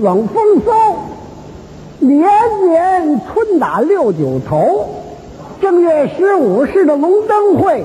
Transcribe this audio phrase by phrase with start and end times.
[0.00, 0.94] 冷风嗖，
[1.98, 2.26] 年
[2.66, 4.88] 年春打六九头。
[5.60, 7.84] 正月十五是的龙灯会，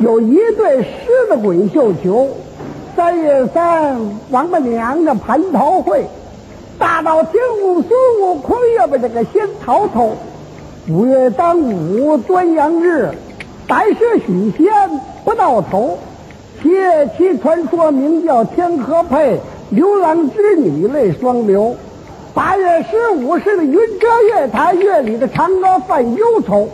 [0.00, 0.88] 有一对狮
[1.28, 2.28] 子滚绣球。
[2.96, 3.96] 三月三，
[4.30, 6.06] 王八娘娘蟠桃会，
[6.76, 7.90] 大闹天宫孙
[8.22, 10.10] 悟空要把这个仙桃偷。
[10.88, 13.10] 五月端午端阳日，
[13.68, 15.98] 白蛇许仙不到头。
[16.60, 19.38] 七月七传说名叫天河配，
[19.70, 21.74] 牛郎织女泪双流。
[22.34, 26.68] 八月十五是的云遮月台，月里的嫦娥犯忧愁。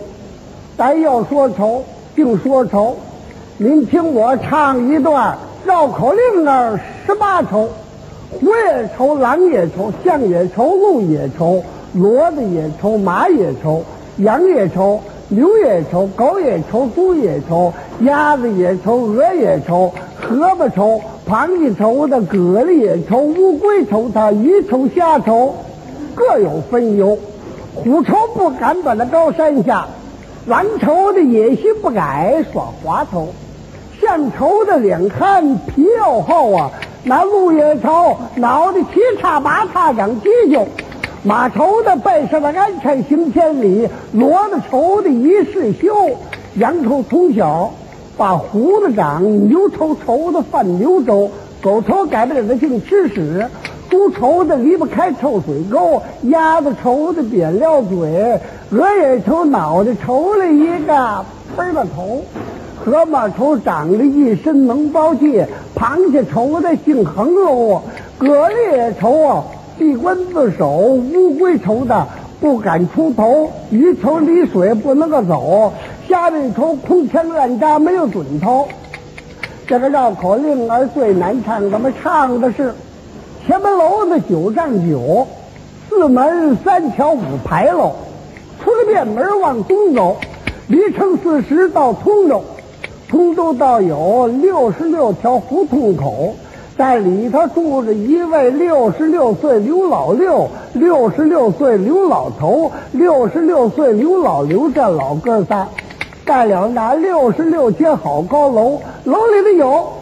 [0.76, 1.84] 咱要说愁，
[2.16, 2.96] 净说愁。
[3.58, 7.68] 您听我唱一段绕口令儿十八愁：
[8.30, 11.62] 虎也愁，狼也愁，象也愁，鹿也愁，
[11.94, 13.84] 骡子也愁，马也愁，
[14.16, 21.00] 羊也愁，牛也愁，狗也愁，猪也愁，鸭子也愁，鹅也愁，河马愁，
[21.30, 25.54] 螃蟹愁的，蛤蜊也愁，乌龟愁它，鱼愁，虾愁，
[26.12, 27.16] 各有分忧。
[27.72, 29.86] 虎愁不敢把那高山下。
[30.46, 33.28] 狼愁的野心不改，耍滑头；
[34.00, 36.72] 象愁的脸憨，皮又厚啊。
[37.04, 40.66] 那鹿也愁，脑袋七叉八叉长犄角；
[41.22, 46.16] 马愁的背上的鞍骋行千里；骡子愁的一世休；
[46.56, 47.72] 羊愁从小
[48.20, 51.30] 把胡子长；牛愁愁的犯牛粥；
[51.62, 53.46] 狗愁改不了的净吃屎。
[53.88, 58.38] 猪愁的离不开臭水沟，鸭子愁的扁了嘴，
[58.72, 61.24] 鹅也愁脑袋愁了一个
[61.56, 62.22] 飞了头，
[62.84, 65.42] 河马愁长了一身脓包气，
[65.74, 67.80] 螃蟹愁的姓横喽，
[68.18, 69.44] 蛤蜊也愁啊
[69.78, 72.06] 闭关自守，乌龟愁的
[72.38, 75.72] 不敢出头，鱼愁离水不能够走，
[76.10, 78.66] 家里头空枪乱扎没有准头。
[79.64, 82.74] 这个绕口令儿最难唱，怎么唱的是？
[83.46, 85.24] 前门楼子九丈九，
[85.88, 87.92] 四门三桥五牌楼。
[88.60, 90.16] 出了店门往东走，
[90.66, 92.42] 离城四十到通州。
[93.08, 96.34] 通州道有六十六条胡同口，
[96.76, 105.68] 在里头住着一位六十六岁刘老六，六十六岁刘老头，六十六岁刘老刘这老哥仨，
[106.30, 109.92] 盖了那六十六间好高楼，楼里头有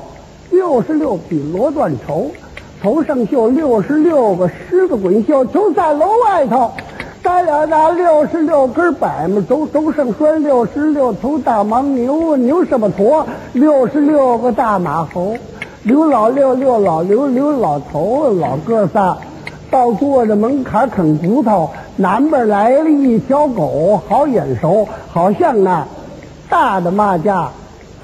[0.50, 2.30] 六十六匹罗缎绸。
[2.82, 6.70] 头上绣六十六个狮子滚绣球，在楼外头
[7.22, 15.34] 带了那六十六根柏木轴，轴上拴六十六头大牦牛，牛什么驼，六十六个大马猴，
[15.82, 19.16] 刘老六、六老刘、刘老头，老哥仨，
[19.70, 21.70] 到坐着门槛啃骨头。
[21.96, 25.84] 南边来了一条狗，好眼熟，好像那
[26.48, 27.48] 大的马架。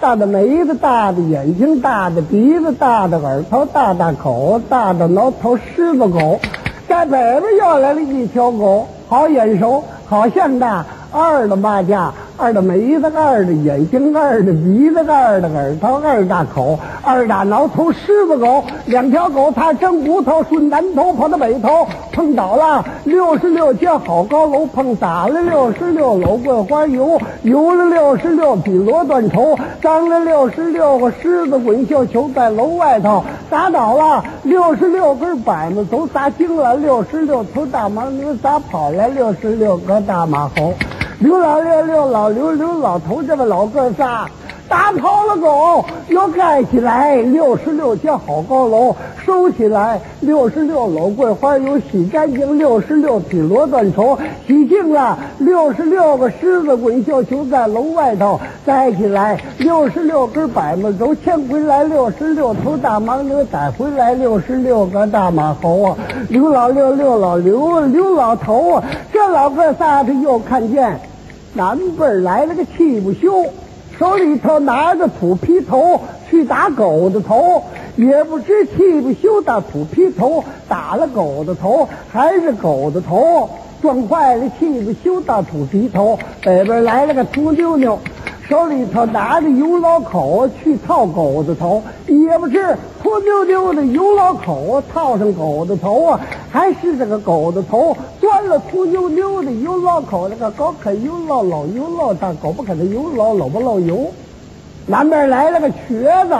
[0.00, 6.38] 大的眉子，大的眼睛，大的鼻子，大的耳朵，大大口，大的挠头，狮子狗，
[6.87, 12.12] 在北边又来了一条狗，好眼熟，好像那二的马架。
[12.37, 40.75] 二的眉子，二的眼睛，二的鼻子，二的耳朵，二大口，二大挠头，狮子狗，两条狗，它争骨头，顺南头跑到北头，碰倒了六十六间好高楼，碰洒了六十六篓桂花油，油了六十六匹罗缎绸，张了六十六个狮子滚绣球在楼外头，砸倒了六十六根柏木头，砸惊了六十六头大牦牛，砸跑来六十六个大马猴。
[41.20, 44.28] 刘老六、六老刘、刘老头，这个老哥仨
[44.75, 54.19] 打跑了狗，又盖起来六十六间好高楼，收起来六十六篓桂花油，洗干净六十六匹罗缎绸，
[54.49, 65.97] 洗净了六十六个狮子滚绣球在楼外头，摘起来六十六根柏木轴，牵回来六十六头大牦牛，逮回来六十六个大马猴啊！
[66.29, 70.99] 刘老六、刘老刘、刘老头啊，这老哥仨他又看见。
[71.56, 73.44] 南边来了个气不休，
[73.99, 77.62] 手里头拿着土坯头去打狗的头，
[77.96, 83.49] 也不知气不休打土坯头打了狗的头，还是狗的头
[83.81, 86.19] 撞坏了气不休打土坯头。
[86.43, 87.99] 北边来了个秃妞妞。
[88.49, 96.20] 手里头拿着油老口去套狗子头，也不知秃溜溜的油老口套上狗子头啊，
[96.52, 104.11] 还是这个狗子头钻了秃溜溜的油老口，那个狗可油老老油老大，狗不可的油老老不漏油。
[104.87, 106.37] 南边来了个瘸子，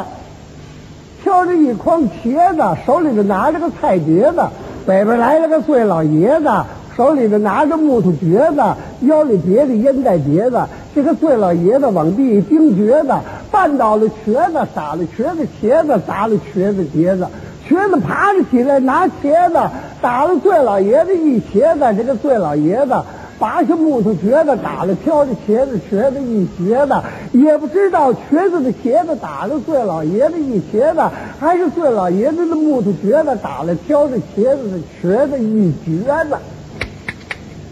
[1.23, 4.43] 挑着一筐茄子，手里头拿着个菜碟子；
[4.87, 6.51] 北边来了个醉老爷子，
[6.97, 8.63] 手里头拿着木头橛子，
[9.07, 10.63] 腰里别着烟袋橛子。
[10.95, 13.13] 这个醉老爷子往地钉橛子，
[13.51, 17.27] 绊倒了瘸子，打了瘸子茄子，砸了瘸子碟子。
[17.67, 19.59] 瘸子爬着起来，拿茄子
[20.01, 22.95] 打了醉老爷子一茄子，这个醉老爷子
[23.41, 26.95] 拔下木头橛子打了挑着茄子，瘸子一茄子，
[27.33, 31.01] 也不知道瘸子的茄子打了醉老爷子一茄子，
[31.41, 36.37] 还是醉老爷子的木头橛子打了挑着茄子的瘸子一橛子。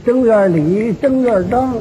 [0.04, 1.74] 正月里，正月灯，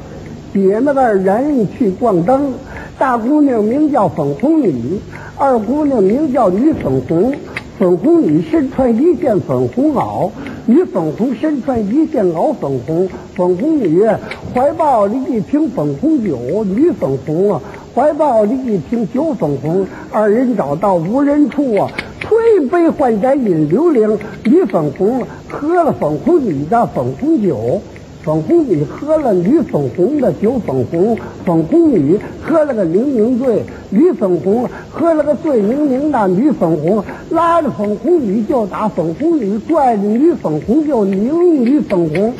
[0.53, 2.53] 姐妹们人去逛灯。
[2.99, 4.99] 大姑娘名叫粉红女，
[5.35, 7.33] 二姑娘名叫女粉红。
[7.79, 10.29] 粉红女身穿一件粉红袄，
[10.67, 13.09] 女粉红身穿一件袄粉红。
[13.35, 14.05] 粉红女
[14.53, 17.61] 怀抱着一瓶粉红酒，女粉红啊
[17.95, 19.87] 怀抱着一瓶酒粉红。
[20.11, 21.89] 二人找到无人处啊，
[22.19, 24.15] 推杯换盏饮流灵。
[24.43, 27.81] 女粉红喝了粉红女的粉红酒。
[28.23, 42.33] 粉红女喝了女粉红的酒，粉红粉红女喝了个酩酊醉，女粉红喝了个醉酩酊的女粉红拉着粉红女就打，粉红女拽着女粉红就拧女粉红，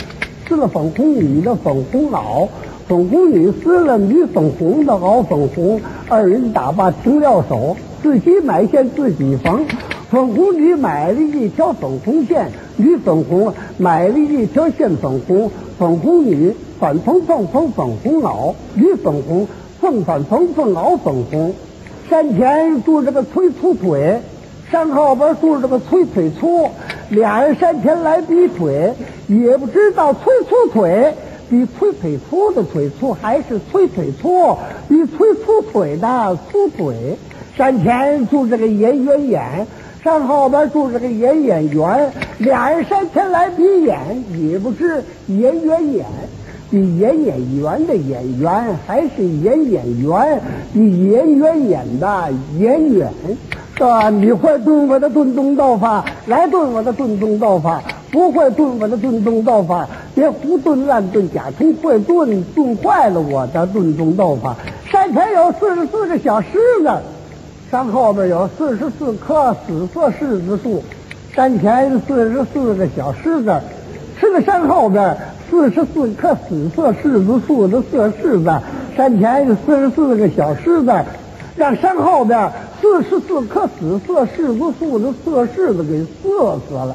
[0.47, 2.47] 撕了粉红女的粉红袄，
[2.87, 9.65] 粉红女撕了女粉红的袄粉红，二人打罢停了手，自己买线自己缝。
[10.11, 15.49] 粉红女买了一条粉红线，女粉红买了一条线粉红。
[15.79, 19.47] 粉红女反缝缝缝粉红袄，女粉红
[19.79, 21.53] 缝反缝缝袄粉红。
[22.09, 24.19] 山前住着个崔粗腿，
[24.69, 26.67] 山后边住着个崔腿粗，
[27.09, 28.93] 俩人山前来比腿，
[29.29, 31.13] 也不知道崔粗腿
[31.49, 34.57] 比崔腿粗的腿粗，还是崔腿粗
[34.89, 37.15] 比崔粗腿的粗腿。
[37.55, 39.67] 山前住着个严圆眼。
[40.03, 43.99] 山后边住着个严演员，俩人山前来比演，
[44.35, 46.05] 也不知严圆眼
[46.71, 50.41] 比严演员的演员，还是严演员
[50.73, 53.13] 比严圆眼的演员。
[53.77, 55.85] 说你会炖我的炖冬豆腐，
[56.25, 57.69] 来炖我的炖冬豆腐；
[58.11, 59.83] 不会炖我的炖冬豆腐，
[60.15, 64.49] 别胡炖乱炖，假充会炖，炖坏了我的炖冬豆腐。
[64.91, 66.47] 山前有四十四个小狮
[66.81, 66.89] 子。
[67.71, 70.83] 山后边有四十四棵紫色柿子树，
[71.33, 73.61] 山前四十四个小狮子，
[74.19, 75.15] 吃了山后边
[75.49, 78.61] 四十四棵紫色柿子树的色柿子，
[78.97, 80.91] 山前四十四个小狮子，
[81.55, 82.51] 让山后边
[82.81, 86.93] 四十四棵紫色柿子树的色柿子给色死了。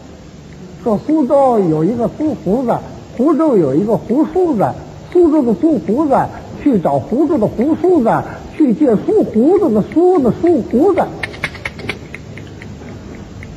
[0.85, 2.77] 说苏州有一个苏胡子，
[3.17, 4.67] 湖州有一个胡叔子，
[5.11, 6.15] 苏州的苏胡子
[6.63, 8.13] 去找湖州的胡叔子。
[8.57, 11.03] 去借梳胡子的梳子梳胡子，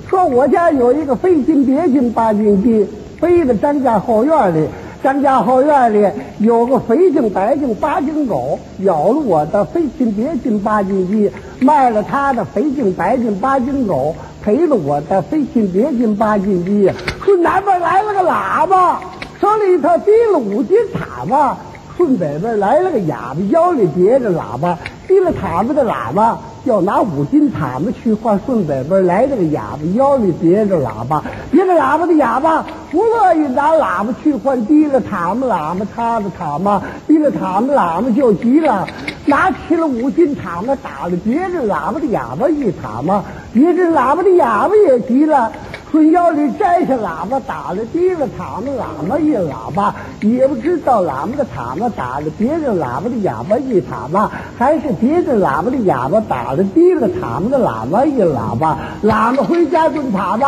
[0.10, 2.86] 说我家有一个非金别金八斤鸡，
[3.20, 4.68] 飞在张家后院里。
[5.02, 6.06] 张家后院里
[6.40, 11.32] 有个肥净白净八斤狗，咬了我的非金别金八斤鸡，
[11.62, 14.14] 卖了他的肥净白净八斤狗，
[14.44, 16.92] 赔了我的非金别金八斤鸡。
[17.24, 19.00] 说南边来了个喇叭，
[19.40, 21.58] 手里头提了五斤塔嘛。
[22.00, 28.40] 顺北边来了个哑巴，腰里别着喇叭，提了塔子的喇叭，要拿五斤塔子去换。
[28.46, 38.88] 顺北边来了个哑巴，腰里别着喇叭，别着喇叭的哑巴不乐意拿喇叭去换，提了塔子喇叭，他的塔嘛，提了塔子喇叭就急了，
[39.26, 45.52] 拿起了五斤塔子打了别着喇叭的哑巴一塔嘛，别着喇叭的哑巴也急了。
[45.92, 58.78] 从腰里摘下喇叭，打了提了塔子喇嘛一喇叭，也不知道喇嘛的塔子打了别人喇叭的哑巴一塔子，还是别人喇叭的哑巴打了提了塔子的喇叭一喇叭。
[59.04, 60.44] 喇嘛回家炖塔子，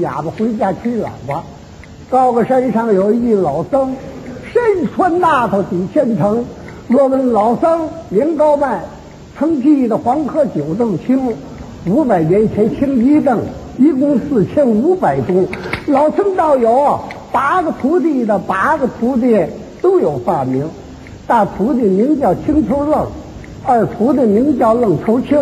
[0.00, 1.44] 哑巴回家吹喇叭。
[2.08, 3.94] 高个山上有一老僧，
[4.52, 6.44] 身穿那头抵千层。
[6.88, 8.82] 若问老僧名高迈，
[9.38, 11.32] 曾记得黄河九洞清，
[11.86, 13.38] 五百年前清一邓。
[13.78, 15.46] 一共四千五百宗，
[15.86, 16.98] 老僧道有
[17.32, 19.44] 八个徒弟的，八个徒弟
[19.80, 20.68] 都有法名。
[21.26, 23.06] 大徒弟名叫青头愣，
[23.64, 25.38] 二徒弟名叫愣头青，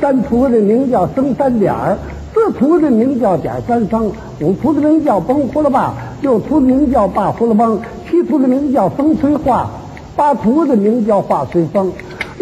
[0.00, 1.96] 三徒弟名叫僧三点儿，
[2.34, 9.70] 四徒弟名叫点三僧，五徒弟名叫崩呼了吧，六徒弟名叫罢呼了崩，七徒弟名叫风随化，
[10.16, 11.92] 八徒弟名叫化随风。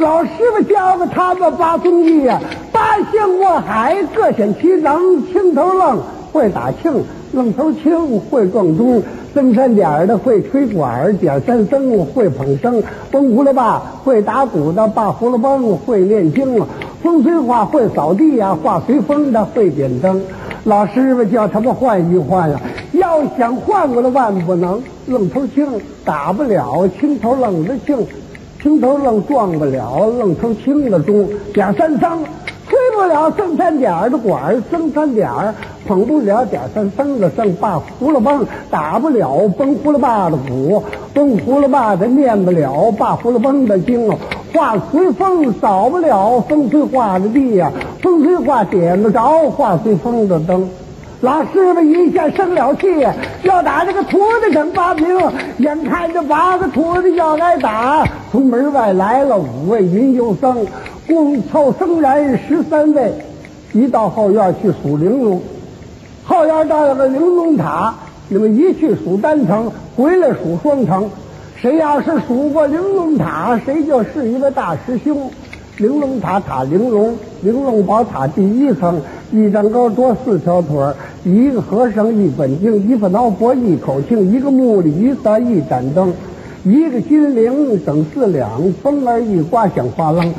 [0.00, 2.40] 老师傅教给他们八宗艺呀，
[2.72, 5.26] 八仙过海各显其能。
[5.26, 5.98] 青头愣
[6.32, 7.02] 会打磬，
[7.34, 9.02] 愣头青会撞钟，
[9.34, 16.64] 登山点儿的会吹管，点三僧会捧笙，崩葫芦把会打鼓的，把葫芦崩会念经，
[17.02, 20.22] 风吹画会扫地呀，画随风的会点灯。
[20.64, 22.58] 老师傅叫他们换一换呀，
[22.92, 24.82] 要想换过来万不能。
[25.06, 25.66] 愣头青
[26.06, 27.98] 打不了青头愣的磬。
[28.62, 32.22] 青头愣撞不了，愣头青的钟，点三僧
[32.68, 35.30] 吹不了生三点的管儿，生产点
[35.86, 40.82] 捧不了点三生的生，把胡了蹦打不了崩胡了把的鼓，
[41.14, 44.10] 崩胡了把的念不了，把胡了蹦的经。
[44.52, 50.68] 画随风扫不了，风吹画的地呀，风吹画点不着，画随风的灯。
[51.22, 52.86] 老师傅一下生了气，
[53.42, 55.06] 要打这个徒弟整八平，
[55.58, 60.66] 眼看着八个徒弟要挨打，从门外来了五位云游僧，
[61.06, 63.12] 共凑僧人十三位，
[63.74, 65.42] 一到后院去数玲珑，
[66.24, 67.94] 后院到了个玲珑塔，
[68.28, 71.10] 你们一去数单层，回来数双层。
[71.54, 75.30] 谁要是数过玲珑塔，谁就是一位大师兄。
[75.80, 79.00] 玲珑塔塔玲珑，玲珑宝塔第一层，
[79.32, 80.94] 一丈高多四条腿儿，
[81.24, 86.12] 一个和尚一本经，一副老佛一口磬，一个木里一撒一盏灯，
[86.64, 90.30] 一个金铃等四两，风儿一刮响哗啷。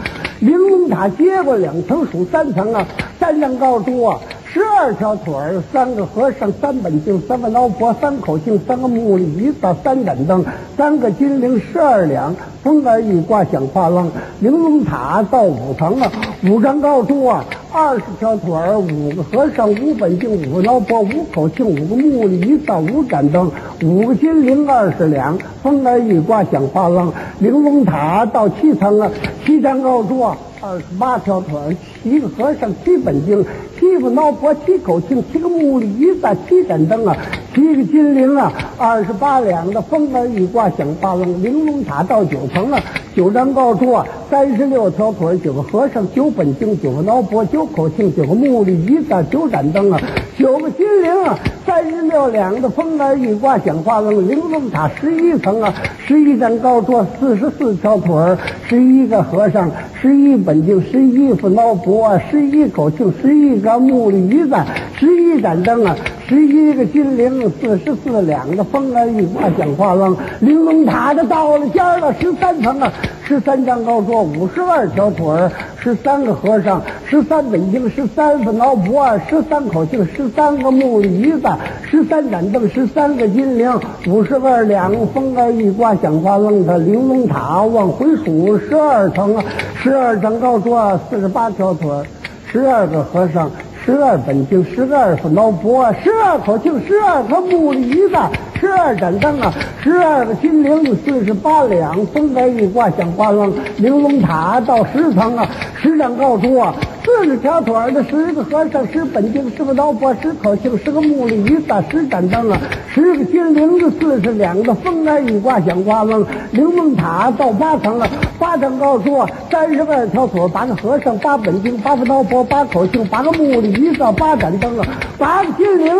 [0.42, 2.88] 玲珑塔接过两层数三层啊，
[3.20, 4.20] 三丈高多。
[4.54, 10.44] 十二条腿儿，三个和尚，三本经，三个老婆，三口磬，三个木里一扫，三盏灯，
[10.76, 14.08] 三个金铃，十二两，风儿一刮响哗啷。
[14.42, 16.12] 玲珑塔到五层啊，
[16.44, 23.50] 五丈高桌啊，二十条腿儿，五个和尚，五本经，五个老婆，五口磬，五个木里一到，五盏灯，
[23.84, 27.10] 五个金铃，二十两，风儿一刮响哗啷。
[27.40, 29.10] 玲珑塔到七层啊，
[29.46, 33.46] 七丈高桌啊，二十八条腿儿，七个和尚，七本经。
[33.82, 37.18] 七副脑婆，七口磬，七个木里一撒，七盏灯啊，
[37.52, 41.42] 七个金铃啊，二十八两的风儿一刮响八楞。
[41.42, 42.80] 玲珑塔到九层啊，
[43.16, 50.00] 九张高桌，三十六条腿，九个和尚，九本经，九个脑婆，九口磬，九个木里一撒，九盏灯啊，
[50.38, 51.36] 九个金铃啊，
[51.66, 54.28] 三十六两的风儿一刮响八楞。
[54.28, 55.74] 玲珑塔十一层啊，
[56.06, 58.38] 十一张高桌，四十四条腿儿，
[58.70, 63.71] 十一个和尚，十一本经，十一副脑婆，十一口磬，十一个。
[63.80, 64.66] 木里一盏，
[64.98, 65.96] 十一盏灯啊，
[66.28, 70.16] 十一个金铃，四十四两个风儿一刮响哗啷。
[70.40, 72.92] 玲珑塔的到了尖了，十三层啊，
[73.24, 83.72] 十三张高桌，五十二条腿儿，十三个和尚，十三本经，十三副脑婆，十三口磬，十三个木里一盏，十三盏灯，十三个金铃，
[84.08, 86.52] 五十二两风儿一刮响哗啷。
[86.62, 89.44] 的玲珑塔往回数，十二层啊，
[89.76, 92.06] 十二丈高桌，四十八条腿儿。
[92.52, 93.50] 十二个和尚，
[93.86, 98.18] 十二本经，十二副脑钵，十二口磬，十二颗木梨子，
[98.60, 103.54] 十二盏灯啊，十二个金铃，四十八两，风干一挂响巴楞。
[103.78, 105.48] 玲珑塔到十层啊，
[105.82, 106.76] 十丈高度啊。
[107.12, 116.26] 四十条腿的十个和尚，十本经，十个脑钵，十口磬，十个木里一撒，十盏灯啊，十个金铃子，四十两个风儿一刮响刮楞。
[116.52, 118.08] 玲珑塔到八层了，
[118.40, 124.88] 八层高处，三十二条腿，八个和尚，八本经，八个脑钵，八口磬，八个木里一撒，八盏灯啊，
[125.20, 125.94] 八个金铃，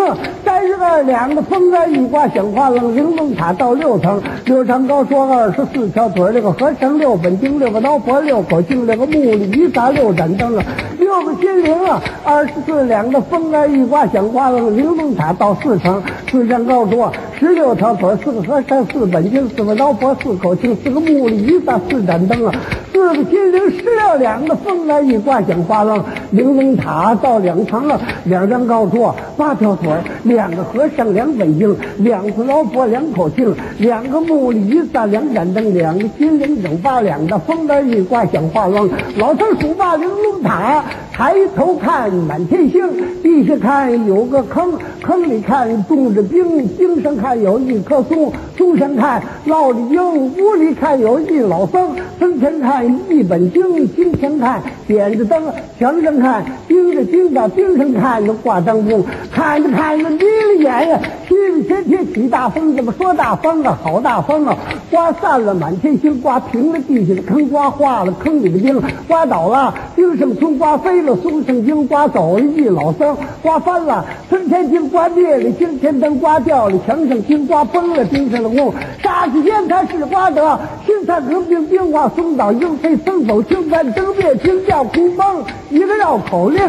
[0.46, 2.96] 三十二两个风儿一刮响刮楞。
[2.96, 10.64] 玲珑塔到六层，六层高处二十四条腿，六个和尚，六本经，六个脑钵，六口磬，六个木里一撒，六盏灯啊。
[11.02, 14.78] 六个金铃啊，二十四两的风儿一刮响刮楞。
[14.78, 22.54] 玲珑塔到四层，四层高桌，十六条腿，四个和尚，四本经，四个老婆，四口磬，四个木里一撒，四盏灯啊，
[22.94, 26.04] 四个金铃，十六两的风儿一刮响花楞。
[26.30, 29.92] 玲珑塔到两层了，两张高桌，八条腿，
[30.22, 38.88] 两个和尚，两本经，两个老婆，两口磬，两个木里一撒，两盏灯，两个金铃，整八两的风儿一刮响花楞。
[39.18, 40.84] 老头数把玲珑塔。
[41.12, 42.82] 抬头看满天星，
[43.22, 55.44] 地下看有个坑，坑里看种着冰，冰上看有一棵松，松上看闹里鹰，屋里看有一老僧，僧前看一本经，经前看点着灯，
[55.78, 63.78] 墙上看钉着钉子，钉上看着挂张弓，看着看着眯了眼呀，西里天天起大风，怎么说大风啊？
[63.84, 64.58] 好大风啊！
[64.90, 71.02] 刮散了满天星，刮平了地下的坑，刮化了坑里的冰，刮倒了冰上松，刮飞。
[71.02, 78.72] 了松上鹰刮走了一老僧，刮翻了孙天金，刮灭了惊天灯，刮掉了墙上金，刮崩了钉上的木。
[79.02, 86.62] 霎时间他是刮得心残革冰，冰刮松倒鹰飞，僧走青山灯灭惊叫哭崩，一个绕口令。